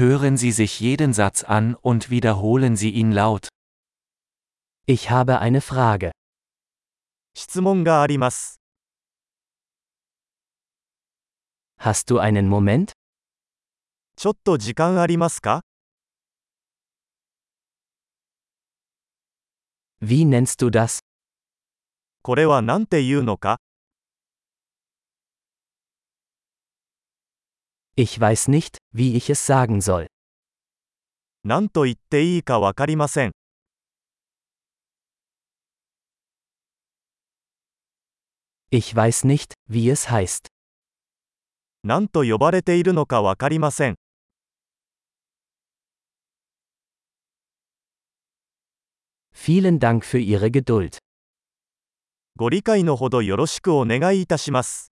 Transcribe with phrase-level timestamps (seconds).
[0.00, 3.49] Hören Sie sich jeden Satz an und wiederholen Sie ihn laut.
[4.85, 6.11] Ich habe eine Frage.
[7.35, 8.55] 質問があります。
[11.77, 12.93] Hast du einen Moment?
[14.15, 15.61] ちょっと時間ありますか
[20.01, 21.01] Wie nennst du das?
[22.23, 23.59] これは何て言うのか
[27.97, 30.07] Ich weiß nicht, wie ich es sagen soll.
[31.43, 33.31] 何と言っていいかわかりません。
[38.69, 40.47] Ich weiß nicht, wie es heißt.
[41.83, 43.95] 何と呼ばれているのかわかりません。
[49.33, 50.99] Vielen Dank für Ihre Geduld.
[52.37, 54.90] ご理解のほどよろしくお願いいたします。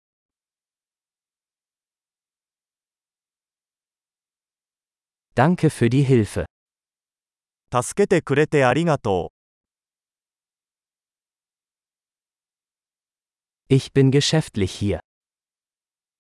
[5.38, 6.46] Danke für die Hilfe.
[7.72, 9.32] 助けてくれてありがと
[13.68, 14.98] Ich bin geschäftlich hier.
[14.98, 15.00] う。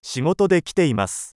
[0.02, 1.36] 仕事で来ています。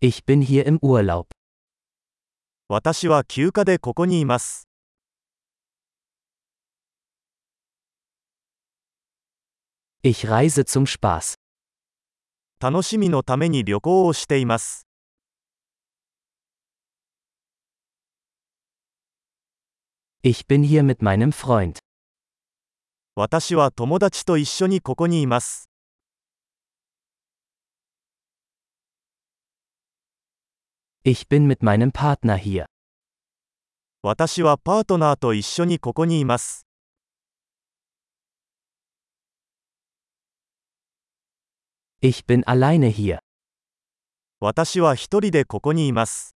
[0.00, 1.26] Ich bin hier im Urlaub.
[2.68, 4.68] 私は休暇でここにいます。
[10.02, 11.37] Ich reise zum Spaß.
[12.61, 14.85] 楽しみのために旅行をしています。
[20.23, 21.77] Ich bin hier mit meinem Freund.
[23.15, 25.69] 私は友達と一緒にここにいます。
[31.05, 32.65] Ich bin mit meinem Partner hier.
[34.03, 36.68] 私はパートナーと一緒にここにいます。
[42.01, 43.19] Ich bin alleine hier.
[44.39, 46.33] 私は一人でここにいます。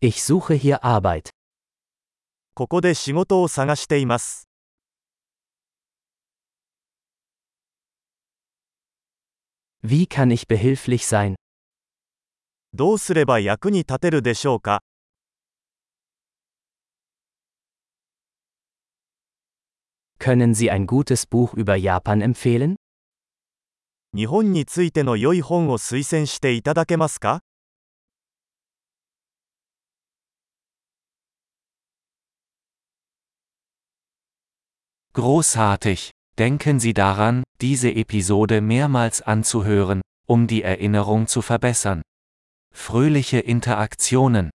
[0.00, 1.30] Ich suche hier Arbeit.
[2.54, 4.48] ここで仕事を探しています。
[9.82, 11.34] Wie kann ich behilflich sein?
[12.72, 14.84] どうすれば役に立てるでしょうか
[20.19, 22.75] Können Sie ein gutes Buch über Japan empfehlen?
[24.15, 27.41] 日本についての良い本を推薦していただけますか
[35.13, 36.11] Großartig!
[36.37, 42.01] Denken Sie daran, diese Episode mehrmals anzuhören, um die Erinnerung zu verbessern.
[42.73, 44.49] Fröhliche Interaktionen!